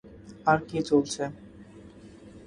আর 0.45 0.59
কী 0.67 0.79
চলছে? 0.89 1.23